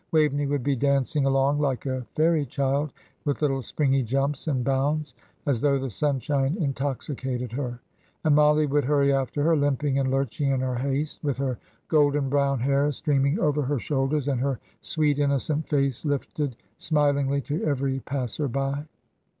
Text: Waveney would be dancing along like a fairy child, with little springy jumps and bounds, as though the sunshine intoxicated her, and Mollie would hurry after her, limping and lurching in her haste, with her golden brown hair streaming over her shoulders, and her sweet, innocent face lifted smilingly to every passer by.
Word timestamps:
Waveney 0.11 0.47
would 0.47 0.63
be 0.63 0.75
dancing 0.75 1.27
along 1.27 1.59
like 1.59 1.85
a 1.85 2.03
fairy 2.15 2.43
child, 2.43 2.91
with 3.23 3.39
little 3.43 3.61
springy 3.61 4.01
jumps 4.01 4.47
and 4.47 4.63
bounds, 4.65 5.13
as 5.45 5.61
though 5.61 5.77
the 5.77 5.91
sunshine 5.91 6.57
intoxicated 6.59 7.51
her, 7.51 7.79
and 8.23 8.33
Mollie 8.33 8.65
would 8.65 8.85
hurry 8.85 9.13
after 9.13 9.43
her, 9.43 9.55
limping 9.55 9.99
and 9.99 10.09
lurching 10.09 10.49
in 10.49 10.61
her 10.61 10.73
haste, 10.77 11.23
with 11.23 11.37
her 11.37 11.59
golden 11.87 12.29
brown 12.29 12.59
hair 12.61 12.91
streaming 12.91 13.37
over 13.39 13.61
her 13.61 13.77
shoulders, 13.77 14.27
and 14.27 14.41
her 14.41 14.59
sweet, 14.81 15.19
innocent 15.19 15.69
face 15.69 16.03
lifted 16.03 16.55
smilingly 16.79 17.39
to 17.41 17.63
every 17.63 17.99
passer 17.99 18.47
by. 18.47 18.85